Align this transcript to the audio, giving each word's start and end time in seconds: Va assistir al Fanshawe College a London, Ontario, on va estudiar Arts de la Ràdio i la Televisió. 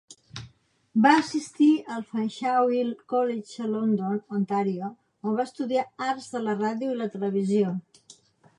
Va 1.01 1.09
assistir 1.23 1.67
al 1.95 2.05
Fanshawe 2.13 2.79
College 3.13 3.67
a 3.67 3.69
London, 3.75 4.17
Ontario, 4.39 4.89
on 5.27 5.39
va 5.41 5.47
estudiar 5.51 5.87
Arts 6.09 6.29
de 6.37 6.45
la 6.47 6.57
Ràdio 6.65 6.95
i 6.97 7.01
la 7.03 7.13
Televisió. 7.19 7.75